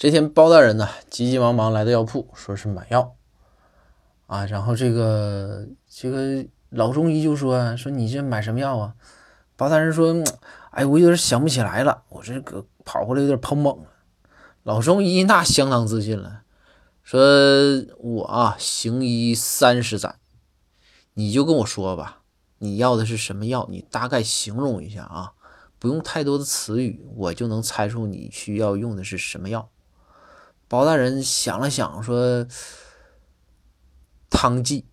[0.00, 3.16] 这天，包大人呢急急忙忙来到药铺，说是买药
[4.28, 4.46] 啊。
[4.46, 8.94] 然后这个这个老中医就说：“说你这买什么药啊？”
[9.58, 10.14] 包大人说
[10.72, 13.88] ：“哎，我有点想不起来了，我这个跑过来有点跑懵了。”
[14.64, 16.44] 老中医那相当自信了，
[17.02, 17.20] 说
[18.00, 20.14] ：“我啊行医三十载，
[21.12, 22.22] 你就跟我说吧，
[22.60, 23.68] 你要的是什么药？
[23.70, 25.32] 你大概形容一下啊，
[25.78, 29.68] 不用太多的词语，我就能猜出你需要用的是什么药。”
[30.70, 32.46] 包大人想了想，说
[34.30, 34.86] ：“汤剂。”